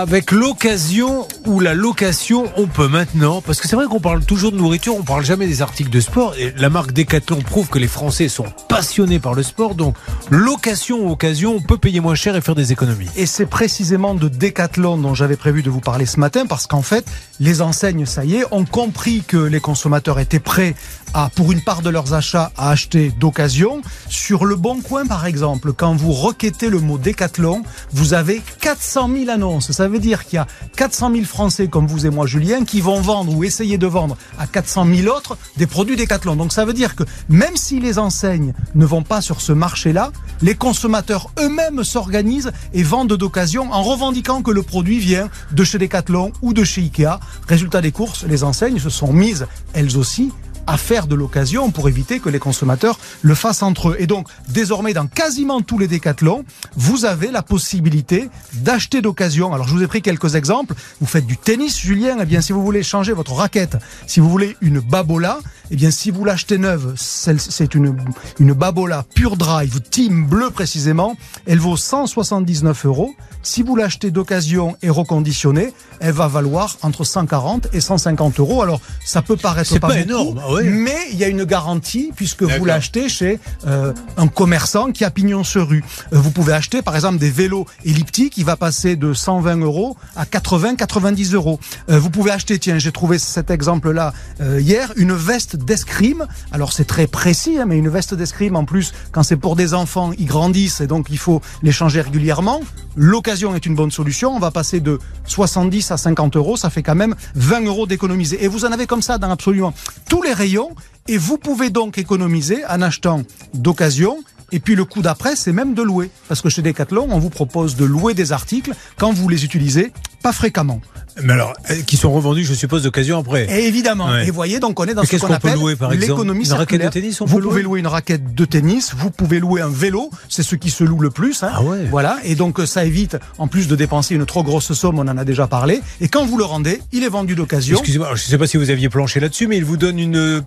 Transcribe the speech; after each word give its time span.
Avec 0.00 0.32
l'occasion 0.32 1.28
ou 1.44 1.60
la 1.60 1.74
location, 1.74 2.50
on 2.56 2.66
peut 2.66 2.88
maintenant, 2.88 3.42
parce 3.42 3.60
que 3.60 3.68
c'est 3.68 3.76
vrai 3.76 3.84
qu'on 3.84 4.00
parle 4.00 4.24
toujours 4.24 4.50
de 4.50 4.56
nourriture, 4.56 4.96
on 4.96 5.02
parle 5.02 5.26
jamais 5.26 5.46
des 5.46 5.60
articles 5.60 5.90
de 5.90 6.00
sport. 6.00 6.34
Et 6.38 6.54
la 6.56 6.70
marque 6.70 6.92
Decathlon 6.92 7.42
prouve 7.42 7.68
que 7.68 7.78
les 7.78 7.86
Français 7.86 8.30
sont 8.30 8.46
passionnés 8.70 9.18
par 9.18 9.34
le 9.34 9.42
sport. 9.42 9.74
Donc, 9.74 9.96
location 10.30 11.06
ou 11.06 11.10
occasion, 11.10 11.54
on 11.54 11.60
peut 11.60 11.76
payer 11.76 12.00
moins 12.00 12.14
cher 12.14 12.34
et 12.34 12.40
faire 12.40 12.54
des 12.54 12.72
économies. 12.72 13.08
Et 13.14 13.26
c'est 13.26 13.44
précisément 13.44 14.14
de 14.14 14.28
Decathlon 14.28 14.96
dont 14.96 15.12
j'avais 15.12 15.36
prévu 15.36 15.62
de 15.62 15.68
vous 15.68 15.80
parler 15.80 16.06
ce 16.06 16.18
matin, 16.18 16.46
parce 16.46 16.66
qu'en 16.66 16.80
fait, 16.80 17.04
les 17.38 17.60
enseignes, 17.60 18.06
ça 18.06 18.24
y 18.24 18.36
est, 18.36 18.44
ont 18.52 18.64
compris 18.64 19.22
que 19.26 19.36
les 19.36 19.60
consommateurs 19.60 20.18
étaient 20.18 20.40
prêts 20.40 20.74
à, 21.12 21.28
pour 21.34 21.52
une 21.52 21.60
part 21.60 21.82
de 21.82 21.90
leurs 21.90 22.14
achats, 22.14 22.52
à 22.56 22.70
acheter 22.70 23.12
d'occasion. 23.20 23.82
Sur 24.08 24.46
le 24.46 24.56
bon 24.56 24.80
coin, 24.80 25.04
par 25.04 25.26
exemple, 25.26 25.74
quand 25.74 25.94
vous 25.94 26.12
requêtez 26.12 26.70
le 26.70 26.80
mot 26.80 26.96
Decathlon, 26.96 27.64
vous 27.92 28.14
avez 28.14 28.40
400 28.62 29.10
000 29.14 29.30
annonces. 29.30 29.70
Veut 29.90 29.98
dire 29.98 30.24
qu'il 30.24 30.36
y 30.36 30.38
a 30.38 30.46
400 30.76 31.12
000 31.12 31.24
Français 31.24 31.68
comme 31.68 31.86
vous 31.86 32.06
et 32.06 32.10
moi, 32.10 32.26
Julien, 32.26 32.64
qui 32.64 32.80
vont 32.80 33.00
vendre 33.00 33.34
ou 33.34 33.44
essayer 33.44 33.78
de 33.78 33.86
vendre 33.86 34.16
à 34.38 34.46
400 34.46 34.86
000 34.94 35.14
autres 35.14 35.36
des 35.56 35.66
produits 35.66 35.96
Decathlon. 35.96 36.36
Donc 36.36 36.52
ça 36.52 36.64
veut 36.64 36.72
dire 36.72 36.96
que 36.96 37.04
même 37.28 37.56
si 37.56 37.80
les 37.80 37.98
enseignes 37.98 38.54
ne 38.74 38.86
vont 38.86 39.02
pas 39.02 39.20
sur 39.20 39.40
ce 39.40 39.52
marché-là, 39.52 40.12
les 40.42 40.54
consommateurs 40.54 41.30
eux-mêmes 41.38 41.84
s'organisent 41.84 42.52
et 42.72 42.82
vendent 42.82 43.12
d'occasion 43.12 43.72
en 43.72 43.82
revendiquant 43.82 44.42
que 44.42 44.50
le 44.50 44.62
produit 44.62 44.98
vient 44.98 45.28
de 45.52 45.64
chez 45.64 45.78
Decathlon 45.78 46.32
ou 46.42 46.52
de 46.52 46.64
chez 46.64 46.82
Ikea. 46.82 47.18
Résultat 47.48 47.80
des 47.80 47.92
courses, 47.92 48.24
les 48.24 48.44
enseignes 48.44 48.78
se 48.78 48.90
sont 48.90 49.12
mises 49.12 49.46
elles 49.74 49.96
aussi 49.96 50.32
à 50.66 50.76
faire 50.76 51.06
de 51.06 51.14
l'occasion 51.14 51.70
pour 51.70 51.88
éviter 51.88 52.20
que 52.20 52.28
les 52.28 52.38
consommateurs 52.38 52.98
le 53.22 53.34
fassent 53.34 53.62
entre 53.62 53.90
eux. 53.90 53.96
Et 53.98 54.06
donc, 54.06 54.28
désormais, 54.48 54.92
dans 54.92 55.06
quasiment 55.06 55.60
tous 55.60 55.78
les 55.78 55.88
décathlons, 55.88 56.44
vous 56.76 57.04
avez 57.04 57.30
la 57.30 57.42
possibilité 57.42 58.30
d'acheter 58.54 59.02
d'occasion. 59.02 59.52
Alors, 59.52 59.66
je 59.68 59.74
vous 59.74 59.82
ai 59.82 59.86
pris 59.86 60.02
quelques 60.02 60.34
exemples. 60.34 60.74
Vous 61.00 61.06
faites 61.06 61.26
du 61.26 61.36
tennis, 61.36 61.78
Julien. 61.78 62.16
Eh 62.20 62.26
bien, 62.26 62.40
si 62.40 62.52
vous 62.52 62.62
voulez 62.62 62.82
changer 62.82 63.12
votre 63.12 63.32
raquette, 63.32 63.76
si 64.06 64.20
vous 64.20 64.28
voulez 64.28 64.56
une 64.60 64.80
babola, 64.80 65.38
eh 65.70 65.76
bien, 65.76 65.90
si 65.90 66.10
vous 66.10 66.24
l'achetez 66.24 66.58
neuve, 66.58 66.94
c'est 66.96 67.74
une, 67.74 67.96
une 68.38 68.52
babola 68.52 69.04
pure 69.14 69.36
drive, 69.36 69.80
team 69.80 70.26
bleu 70.26 70.50
précisément, 70.50 71.16
elle 71.46 71.60
vaut 71.60 71.76
179 71.76 72.86
euros. 72.86 73.14
Si 73.42 73.62
vous 73.62 73.76
l'achetez 73.76 74.10
d'occasion 74.10 74.76
et 74.82 74.90
reconditionnée, 74.90 75.72
elle 76.00 76.12
va 76.12 76.28
valoir 76.28 76.76
entre 76.82 77.04
140 77.04 77.68
et 77.72 77.80
150 77.80 78.40
euros. 78.40 78.62
Alors, 78.62 78.80
ça 79.04 79.22
peut 79.22 79.36
paraître 79.36 79.78
pas, 79.78 79.98
énorme, 79.98 80.40
ah 80.42 80.60
mais 80.62 80.98
il 81.12 81.18
y 81.18 81.24
a 81.24 81.28
une 81.28 81.44
garantie 81.44 82.12
puisque 82.14 82.42
vous 82.42 82.64
l'achetez 82.64 83.08
chez 83.08 83.38
euh, 83.66 83.92
un 84.16 84.26
commerçant 84.26 84.92
qui 84.92 85.04
a 85.04 85.10
pignon 85.10 85.44
sur 85.44 85.68
rue. 85.68 85.84
Euh, 86.12 86.18
vous 86.18 86.30
pouvez 86.30 86.52
acheter, 86.52 86.82
par 86.82 86.96
exemple, 86.96 87.18
des 87.18 87.30
vélos 87.30 87.66
elliptiques, 87.84 88.34
qui 88.34 88.44
va 88.44 88.56
passer 88.56 88.96
de 88.96 89.14
120 89.14 89.60
euros 89.60 89.96
à 90.16 90.26
80, 90.26 90.74
90 90.76 91.34
euros. 91.34 91.60
Euh, 91.88 91.98
vous 91.98 92.10
pouvez 92.10 92.32
acheter, 92.32 92.58
tiens, 92.58 92.78
j'ai 92.78 92.92
trouvé 92.92 93.18
cet 93.18 93.50
exemple-là 93.50 94.12
hier, 94.58 94.92
une 94.96 95.12
veste 95.12 95.56
d'escrime. 95.64 96.26
Alors, 96.52 96.72
c'est 96.72 96.84
très 96.84 97.06
précis, 97.06 97.58
hein, 97.58 97.66
mais 97.66 97.78
une 97.78 97.88
veste 97.88 98.14
d'escrime, 98.14 98.56
en 98.56 98.64
plus, 98.64 98.92
quand 99.12 99.22
c'est 99.22 99.36
pour 99.36 99.56
des 99.56 99.74
enfants, 99.74 100.12
ils 100.18 100.26
grandissent 100.26 100.80
et 100.80 100.86
donc 100.86 101.06
il 101.10 101.18
faut 101.18 101.40
les 101.62 101.72
changer 101.72 102.00
régulièrement. 102.00 102.60
L'occasion 102.96 103.54
est 103.54 103.66
une 103.66 103.74
bonne 103.74 103.90
solution. 103.90 104.34
On 104.34 104.38
va 104.38 104.50
passer 104.50 104.80
de 104.80 104.98
70 105.26 105.90
à 105.90 105.96
50 105.96 106.36
euros. 106.36 106.56
Ça 106.56 106.70
fait 106.70 106.82
quand 106.82 106.94
même 106.94 107.14
20 107.34 107.66
euros 107.66 107.86
d'économiser. 107.86 108.44
Et 108.44 108.48
vous 108.48 108.64
en 108.64 108.72
avez 108.72 108.86
comme 108.86 109.02
ça 109.02 109.18
dans 109.18 109.30
absolument 109.30 109.72
tous 110.08 110.22
les 110.22 110.32
rayons. 110.32 110.70
Et 111.08 111.18
vous 111.18 111.38
pouvez 111.38 111.70
donc 111.70 111.98
économiser 111.98 112.64
en 112.66 112.82
achetant 112.82 113.22
d'occasion 113.54 114.18
et 114.52 114.60
puis 114.60 114.74
le 114.74 114.84
coup 114.84 115.02
d'après, 115.02 115.36
c'est 115.36 115.52
même 115.52 115.74
de 115.74 115.82
louer. 115.82 116.10
Parce 116.28 116.42
que 116.42 116.48
chez 116.48 116.62
Decathlon, 116.62 117.08
on 117.10 117.18
vous 117.18 117.30
propose 117.30 117.76
de 117.76 117.84
louer 117.84 118.14
des 118.14 118.32
articles 118.32 118.72
quand 118.98 119.12
vous 119.12 119.28
les 119.28 119.44
utilisez 119.44 119.92
pas 120.22 120.32
fréquemment. 120.32 120.80
Mais 121.22 121.32
alors, 121.32 121.54
euh, 121.70 121.74
qui 121.86 121.96
sont 121.96 122.12
revendus, 122.12 122.44
je 122.44 122.54
suppose, 122.54 122.82
d'occasion 122.82 123.18
après. 123.18 123.46
Et 123.50 123.66
évidemment. 123.66 124.16
Et 124.18 124.30
voyez, 124.30 124.60
donc 124.60 124.78
on 124.80 124.84
est 124.84 124.94
dans 124.94 125.04
ce 125.04 125.16
qu'on 125.16 125.32
appelle 125.32 125.58
l'économie 125.92 126.46
circulaire. 126.46 126.60
Raquette 126.60 126.82
de 126.82 127.00
tennis, 127.00 127.20
on 127.20 127.24
vous 127.24 127.40
pouvez 127.40 127.62
louer 127.62 127.80
une 127.80 127.86
raquette 127.86 128.34
de 128.34 128.44
tennis, 128.44 128.94
vous 128.96 129.10
pouvez 129.10 129.40
louer 129.40 129.60
un 129.60 129.68
vélo, 129.68 130.10
c'est 130.28 130.42
ce 130.42 130.56
qui 130.56 130.70
se 130.70 130.84
loue 130.84 131.00
le 131.00 131.10
plus. 131.10 131.42
Hein. 131.42 131.50
Ah 131.54 131.62
ouais. 131.62 131.86
Voilà. 131.90 132.18
Et 132.24 132.34
donc 132.34 132.60
ça 132.66 132.84
évite, 132.84 133.16
en 133.38 133.48
plus 133.48 133.68
de 133.68 133.76
dépenser 133.76 134.14
une 134.14 134.26
trop 134.26 134.42
grosse 134.42 134.72
somme, 134.72 134.98
on 134.98 135.08
en 135.08 135.16
a 135.16 135.24
déjà 135.24 135.46
parlé. 135.46 135.80
Et 136.00 136.08
quand 136.08 136.24
vous 136.24 136.38
le 136.38 136.44
rendez, 136.44 136.80
il 136.92 137.02
est 137.02 137.08
vendu 137.08 137.34
d'occasion. 137.34 137.76
Excusez-moi, 137.76 138.08
je 138.14 138.24
ne 138.24 138.28
sais 138.28 138.38
pas 138.38 138.46
si 138.46 138.56
vous 138.56 138.70
aviez 138.70 138.88
planché 138.88 139.20
là-dessus, 139.20 139.46
mais 139.46 139.56
il 139.56 139.64
vous 139.64 139.76
donne 139.76 139.98
une, 139.98 140.42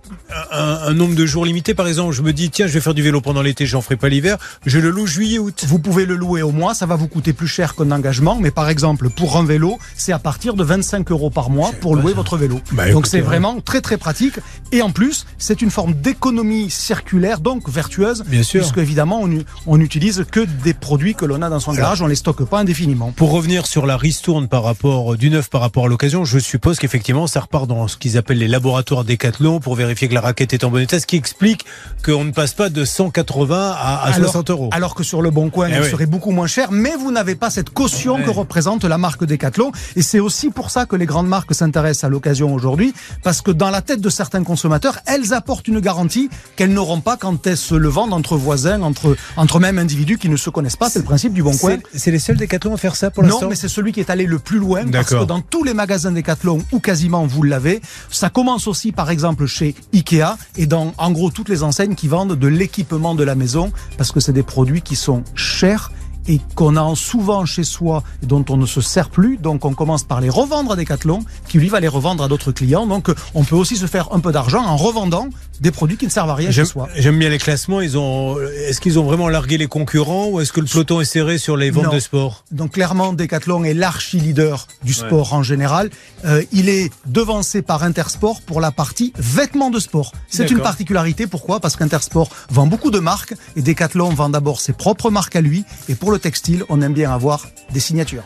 un, 0.51 0.79
un, 0.87 0.93
nombre 0.93 1.15
de 1.15 1.25
jours 1.25 1.45
limité. 1.45 1.73
Par 1.73 1.87
exemple, 1.87 2.13
je 2.13 2.21
me 2.21 2.33
dis, 2.33 2.49
tiens, 2.49 2.67
je 2.67 2.73
vais 2.73 2.81
faire 2.81 2.93
du 2.93 3.01
vélo 3.01 3.21
pendant 3.21 3.41
l'été, 3.41 3.65
j'en 3.65 3.81
ferai 3.81 3.95
pas 3.95 4.09
l'hiver. 4.09 4.37
Je 4.65 4.79
le 4.79 4.89
loue 4.89 5.07
juillet-août. 5.07 5.65
Vous 5.67 5.79
pouvez 5.79 6.05
le 6.05 6.15
louer 6.15 6.41
au 6.41 6.51
mois, 6.51 6.73
ça 6.73 6.85
va 6.85 6.95
vous 6.95 7.07
coûter 7.07 7.33
plus 7.33 7.47
cher 7.47 7.75
qu'un 7.75 7.91
engagement. 7.91 8.37
Mais 8.39 8.51
par 8.51 8.69
exemple, 8.69 9.09
pour 9.09 9.37
un 9.37 9.45
vélo, 9.45 9.77
c'est 9.95 10.11
à 10.11 10.19
partir 10.19 10.52
de 10.55 10.63
25 10.63 11.11
euros 11.11 11.29
par 11.29 11.49
mois 11.49 11.71
pour 11.81 11.95
louer 11.95 12.13
votre 12.13 12.37
vélo. 12.37 12.59
Bah, 12.71 12.91
donc 12.91 13.07
c'est 13.07 13.21
vraiment 13.21 13.59
très 13.61 13.81
très 13.81 13.97
pratique. 13.97 14.35
Et 14.71 14.81
en 14.81 14.91
plus, 14.91 15.25
c'est 15.37 15.61
une 15.61 15.71
forme 15.71 15.93
d'économie 15.93 16.69
circulaire, 16.69 17.39
donc 17.39 17.69
vertueuse. 17.69 18.23
Bien 18.27 18.43
sûr. 18.43 18.61
Puisque 18.61 18.77
évidemment, 18.77 19.21
on, 19.23 19.29
on 19.67 19.79
utilise 19.79 20.25
que 20.31 20.41
des 20.63 20.73
produits 20.73 21.15
que 21.15 21.25
l'on 21.25 21.41
a 21.41 21.49
dans 21.49 21.59
son 21.59 21.73
garage, 21.73 22.01
on 22.01 22.07
les 22.07 22.15
stocke 22.15 22.43
pas 22.45 22.59
indéfiniment. 22.59 23.11
Pour 23.15 23.31
revenir 23.31 23.67
sur 23.67 23.85
la 23.85 23.97
ristourne 23.97 24.47
par 24.47 24.63
rapport 24.63 25.15
du 25.15 25.29
neuf 25.29 25.49
par 25.49 25.61
rapport 25.61 25.85
à 25.85 25.87
l'occasion, 25.87 26.25
je 26.25 26.39
suppose 26.39 26.79
qu'effectivement, 26.79 27.27
ça 27.27 27.41
repart 27.41 27.67
dans 27.67 27.87
ce 27.87 27.97
qu'ils 27.97 28.17
appellent 28.17 28.37
les 28.37 28.47
laboratoires 28.47 29.03
Decathlon 29.03 29.59
pour 29.59 29.75
vérifier 29.75 30.07
que 30.07 30.13
la 30.13 30.21
raquette 30.21 30.53
est 30.53 30.63
en 30.63 30.69
bon 30.69 30.79
état, 30.79 30.99
ce 30.99 31.05
qui 31.05 31.15
explique 31.15 31.65
qu'on 32.03 32.23
ne 32.23 32.31
passe 32.31 32.53
pas 32.53 32.69
de 32.69 32.85
180 32.85 33.75
à, 33.77 34.13
60 34.13 34.49
euros. 34.49 34.69
Alors 34.71 34.95
que 34.95 35.03
sur 35.03 35.21
le 35.21 35.31
bon 35.31 35.49
coin, 35.49 35.67
eh 35.69 35.73
elle 35.73 35.85
serait 35.89 36.05
beaucoup 36.05 36.31
moins 36.31 36.47
cher, 36.47 36.71
mais 36.71 36.95
vous 36.95 37.11
n'avez 37.11 37.35
pas 37.35 37.49
cette 37.49 37.69
caution 37.69 38.21
que 38.21 38.29
représente 38.29 38.83
la 38.85 38.97
marque 38.97 39.25
Decathlon. 39.25 39.71
Et 39.95 40.01
c'est 40.01 40.19
aussi 40.19 40.42
pour 40.51 40.71
ça 40.71 40.85
que 40.85 40.95
les 40.95 41.05
grandes 41.05 41.27
marques 41.27 41.53
s'intéressent 41.53 42.05
à 42.05 42.09
l'occasion 42.09 42.53
aujourd'hui, 42.53 42.93
parce 43.23 43.41
que 43.41 43.51
dans 43.51 43.69
la 43.69 43.81
tête 43.81 44.01
de 44.01 44.09
certains 44.09 44.43
consommateurs, 44.43 44.99
elles 45.05 45.33
apportent 45.33 45.67
une 45.67 45.79
garantie 45.79 46.29
qu'elles 46.55 46.73
n'auront 46.73 47.01
pas 47.01 47.17
quand 47.17 47.47
elles 47.47 47.57
se 47.57 47.75
le 47.75 47.89
vendent 47.89 48.13
entre 48.13 48.35
voisins, 48.35 48.81
entre, 48.81 49.15
entre 49.37 49.59
même 49.59 49.77
individus 49.77 50.17
qui 50.17 50.29
ne 50.29 50.37
se 50.37 50.49
connaissent 50.49 50.75
pas. 50.75 50.89
C'est 50.89 50.99
le 50.99 51.05
principe 51.05 51.33
du 51.33 51.43
bon 51.43 51.55
coin. 51.55 51.77
C'est 51.95 52.11
les 52.11 52.19
seuls 52.19 52.37
Decathlon 52.37 52.73
à 52.73 52.77
faire 52.77 52.95
ça 52.95 53.11
pour 53.11 53.23
l'instant 53.23 53.41
Non, 53.43 53.49
mais 53.49 53.55
c'est 53.55 53.67
celui 53.67 53.91
qui 53.91 53.99
est 53.99 54.09
allé 54.09 54.25
le 54.25 54.39
plus 54.39 54.59
loin, 54.59 54.85
parce 54.85 55.09
que 55.09 55.23
dans 55.23 55.41
tous 55.41 55.63
les 55.63 55.73
magasins 55.73 56.11
Decathlon, 56.11 56.63
ou 56.71 56.79
quasiment 56.79 57.25
vous 57.25 57.43
l'avez, 57.43 57.81
ça 58.09 58.29
commence 58.29 58.67
aussi 58.67 58.91
par 58.91 59.09
exemple 59.09 59.45
chez 59.45 59.75
Ikea, 59.93 60.37
et 60.57 60.65
dans 60.65 60.93
en 60.97 61.11
gros 61.11 61.31
toutes 61.31 61.49
les 61.49 61.63
enseignes 61.63 61.95
qui 61.95 62.07
vendent 62.07 62.37
de 62.37 62.47
l'équipement 62.47 63.15
de 63.15 63.23
la 63.23 63.35
maison, 63.35 63.71
parce 63.97 64.11
que 64.11 64.19
c'est 64.19 64.33
des 64.33 64.43
produits 64.43 64.81
qui 64.81 64.95
sont 64.95 65.23
chers 65.35 65.91
et 66.27 66.39
qu'on 66.55 66.75
a 66.75 66.95
souvent 66.95 67.45
chez 67.45 67.63
soi 67.63 68.03
et 68.21 68.25
dont 68.25 68.45
on 68.49 68.57
ne 68.57 68.65
se 68.65 68.81
sert 68.81 69.09
plus. 69.09 69.37
Donc 69.37 69.65
on 69.65 69.73
commence 69.73 70.03
par 70.03 70.21
les 70.21 70.29
revendre 70.29 70.71
à 70.71 70.75
Decathlon, 70.75 71.23
qui 71.47 71.59
lui 71.59 71.69
va 71.69 71.79
les 71.79 71.87
revendre 71.87 72.23
à 72.23 72.27
d'autres 72.27 72.51
clients. 72.51 72.87
Donc 72.87 73.11
on 73.33 73.43
peut 73.43 73.55
aussi 73.55 73.77
se 73.77 73.85
faire 73.85 74.09
un 74.11 74.19
peu 74.19 74.31
d'argent 74.31 74.63
en 74.63 74.77
revendant 74.77 75.27
des 75.63 75.71
produits 75.71 75.95
qui 75.95 76.05
ne 76.05 76.11
servent 76.11 76.29
à 76.29 76.35
rien 76.35 76.51
chez 76.51 76.65
soi. 76.65 76.89
J'aime 76.93 77.17
bien 77.17 77.29
les 77.29 77.37
classements. 77.37 77.79
Ils 77.79 77.97
ont, 77.97 78.37
est-ce 78.67 78.81
qu'ils 78.81 78.99
ont 78.99 79.03
vraiment 79.03 79.29
largué 79.29 79.57
les 79.57 79.67
concurrents 79.67 80.27
ou 80.27 80.41
est-ce 80.41 80.51
que 80.51 80.59
le 80.59 80.67
peloton 80.67 80.99
est 80.99 81.05
serré 81.05 81.37
sur 81.37 81.55
les 81.55 81.71
ventes 81.71 81.93
de 81.93 81.99
sport? 82.01 82.43
Donc 82.51 82.73
clairement, 82.73 83.13
Decathlon 83.13 83.63
est 83.63 83.73
l'archi-leader 83.73 84.67
du 84.83 84.93
sport 84.93 85.33
en 85.33 85.41
général. 85.41 85.89
Euh, 86.25 86.43
il 86.51 86.67
est 86.67 86.91
devancé 87.05 87.61
par 87.61 87.83
Intersport 87.83 88.41
pour 88.41 88.59
la 88.59 88.71
partie 88.71 89.13
vêtements 89.17 89.69
de 89.69 89.79
sport. 89.79 90.11
C'est 90.27 90.51
une 90.51 90.59
particularité. 90.59 91.27
Pourquoi? 91.27 91.61
Parce 91.61 91.77
qu'Intersport 91.77 92.29
vend 92.49 92.67
beaucoup 92.67 92.91
de 92.91 92.99
marques 92.99 93.33
et 93.55 93.61
Decathlon 93.61 94.09
vend 94.09 94.29
d'abord 94.29 94.59
ses 94.59 94.73
propres 94.73 95.09
marques 95.09 95.37
à 95.37 95.41
lui. 95.41 95.63
Et 95.87 95.95
pour 95.95 96.11
le 96.11 96.19
textile, 96.19 96.65
on 96.67 96.81
aime 96.81 96.93
bien 96.93 97.13
avoir 97.13 97.47
des 97.71 97.79
signatures. 97.79 98.23